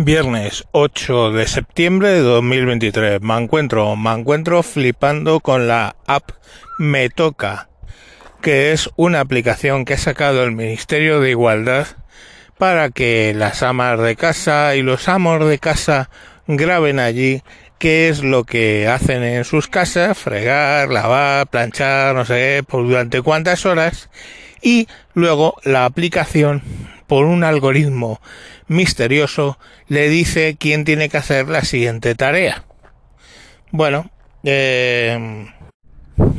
[0.00, 3.20] Viernes 8 de septiembre de 2023.
[3.20, 6.30] Me encuentro, me encuentro flipando con la app
[6.78, 7.68] Me Toca,
[8.40, 11.88] que es una aplicación que ha sacado el Ministerio de Igualdad
[12.58, 16.10] para que las amas de casa y los amos de casa
[16.46, 17.42] graben allí
[17.80, 23.20] qué es lo que hacen en sus casas, fregar, lavar, planchar, no sé, por durante
[23.20, 24.10] cuántas horas
[24.62, 26.62] y luego la aplicación
[27.08, 28.20] por un algoritmo
[28.68, 29.58] misterioso
[29.88, 32.64] le dice quién tiene que hacer la siguiente tarea.
[33.72, 34.10] Bueno,
[34.44, 35.48] eh,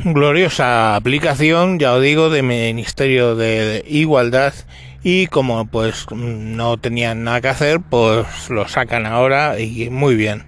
[0.04, 4.54] gloriosa aplicación, ya os digo, de Ministerio de Igualdad
[5.02, 10.44] y como pues no tenían nada que hacer, pues lo sacan ahora y muy bien.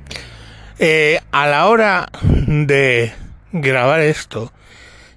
[0.78, 3.12] Eh, a la hora de
[3.52, 4.52] grabar esto,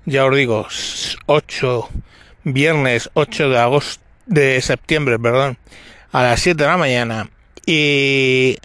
[0.05, 0.67] ya os digo,
[1.25, 1.89] 8,
[2.43, 5.57] viernes 8 de agosto, de septiembre, perdón,
[6.11, 7.29] a las 7 de la mañana
[7.65, 8.57] y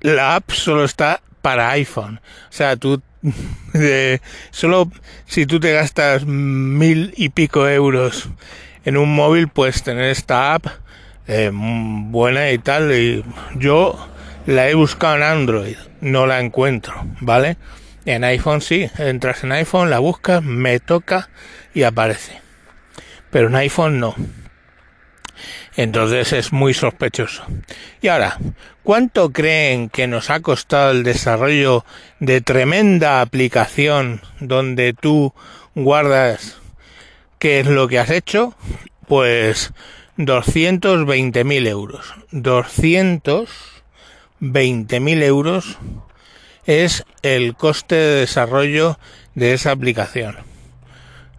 [0.00, 2.20] la app solo está para iPhone.
[2.48, 3.02] O sea, tú
[4.50, 4.90] solo
[5.26, 8.28] si tú te gastas mil y pico euros
[8.84, 10.66] en un móvil, puedes tener esta app
[11.26, 12.92] eh, buena y tal.
[12.92, 13.24] Y
[13.56, 14.08] yo
[14.46, 17.56] la he buscado en Android, no la encuentro, ¿vale?
[18.04, 21.30] En iPhone sí, entras en iPhone, la buscas, me toca
[21.72, 22.40] y aparece.
[23.30, 24.14] Pero en iPhone no.
[25.76, 27.44] Entonces es muy sospechoso.
[28.00, 28.38] Y ahora,
[28.82, 31.84] ¿cuánto creen que nos ha costado el desarrollo
[32.20, 35.34] de tremenda aplicación donde tú
[35.74, 36.58] guardas
[37.38, 38.54] qué es lo que has hecho?
[39.06, 39.72] Pues
[40.18, 42.14] 220.000 euros.
[42.32, 45.78] 220.000 euros
[46.66, 48.98] es el coste de desarrollo
[49.34, 50.53] de esa aplicación.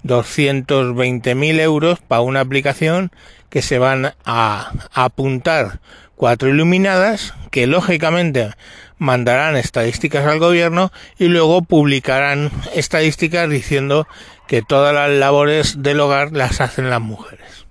[0.05, 3.11] 220.000 euros para una aplicación
[3.49, 5.79] que se van a apuntar
[6.15, 8.51] cuatro iluminadas que lógicamente
[8.97, 14.07] mandarán estadísticas al gobierno y luego publicarán estadísticas diciendo
[14.47, 17.65] que todas las labores del hogar las hacen las mujeres.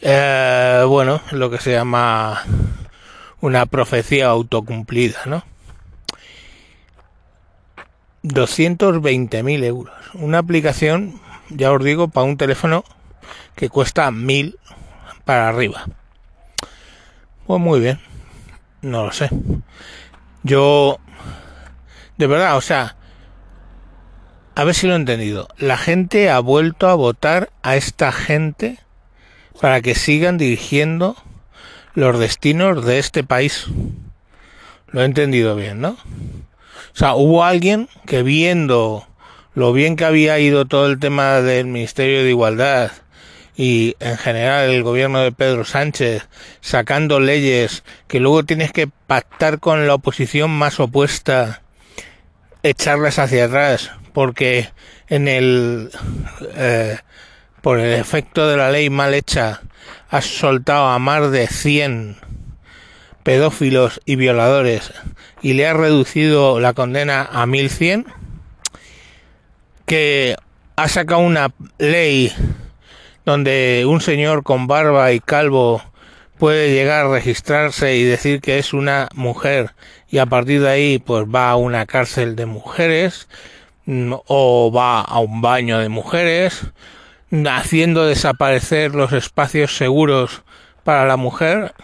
[0.00, 2.44] Eh, bueno, lo que se llama
[3.40, 5.44] una profecía autocumplida, ¿no?
[8.22, 9.94] 220.000 euros.
[10.14, 11.20] Una aplicación,
[11.50, 12.84] ya os digo, para un teléfono
[13.54, 14.56] que cuesta 1.000
[15.24, 15.86] para arriba.
[17.46, 18.00] Pues muy bien.
[18.82, 19.30] No lo sé.
[20.42, 20.98] Yo,
[22.16, 22.96] de verdad, o sea,
[24.54, 25.48] a ver si lo he entendido.
[25.56, 28.78] La gente ha vuelto a votar a esta gente
[29.60, 31.16] para que sigan dirigiendo
[31.94, 33.66] los destinos de este país.
[34.88, 35.96] Lo he entendido bien, ¿no?
[36.94, 39.06] O sea, hubo alguien que viendo
[39.54, 42.92] lo bien que había ido todo el tema del Ministerio de Igualdad,
[43.58, 46.28] y en general el gobierno de Pedro Sánchez
[46.60, 51.60] sacando leyes que luego tienes que pactar con la oposición más opuesta,
[52.62, 54.70] echarlas hacia atrás, porque
[55.08, 55.90] en el
[56.54, 56.98] eh,
[57.60, 59.60] por el efecto de la ley mal hecha
[60.08, 62.16] has soltado a más de 100
[63.22, 64.92] pedófilos y violadores
[65.42, 68.06] y le has reducido la condena a 1100
[69.86, 70.36] que
[70.76, 72.32] ha sacado una ley
[73.24, 75.82] donde un señor con barba y calvo
[76.38, 79.74] puede llegar a registrarse y decir que es una mujer
[80.08, 83.28] y a partir de ahí pues va a una cárcel de mujeres
[83.86, 86.62] mm, o va a un baño de mujeres
[87.46, 90.42] haciendo desaparecer los espacios seguros
[90.84, 91.74] para la mujer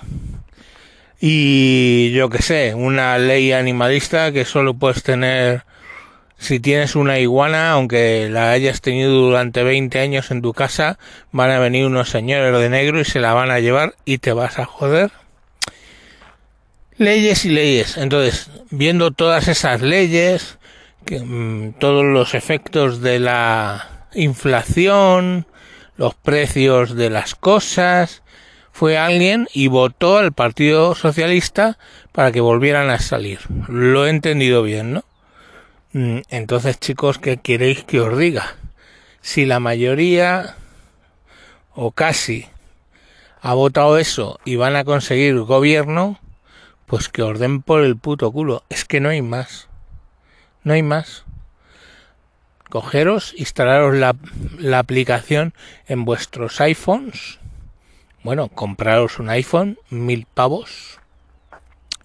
[1.26, 5.64] y yo que sé, una ley animalista que solo puedes tener
[6.36, 10.98] si tienes una iguana, aunque la hayas tenido durante 20 años en tu casa,
[11.32, 14.34] van a venir unos señores de negro y se la van a llevar y te
[14.34, 15.12] vas a joder.
[16.98, 17.96] Leyes y leyes.
[17.96, 20.58] Entonces, viendo todas esas leyes,
[21.06, 25.46] que, mm, todos los efectos de la inflación,
[25.96, 28.20] los precios de las cosas,
[28.74, 31.78] fue alguien y votó al Partido Socialista
[32.10, 33.38] para que volvieran a salir.
[33.68, 35.04] Lo he entendido bien, ¿no?
[35.92, 38.56] Mm, entonces, chicos, ¿qué queréis que os diga?
[39.20, 40.56] Si la mayoría
[41.72, 42.48] o casi
[43.42, 46.18] ha votado eso y van a conseguir gobierno,
[46.86, 48.64] pues que os den por el puto culo.
[48.70, 49.68] Es que no hay más.
[50.64, 51.22] No hay más.
[52.70, 54.16] Cogeros, instalaros la,
[54.58, 55.54] la aplicación
[55.86, 57.38] en vuestros iPhones.
[58.24, 60.98] Bueno, compraros un iPhone, mil pavos.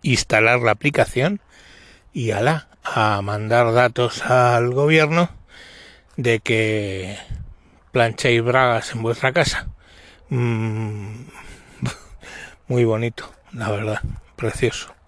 [0.02, 1.40] Instalar la aplicación
[2.12, 5.30] y ala a mandar datos al gobierno
[6.18, 7.18] de que
[7.94, 9.70] planchéis bragas en vuestra casa.
[10.28, 11.24] Mm,
[12.68, 14.02] muy bonito, la verdad.
[14.36, 14.99] precioso.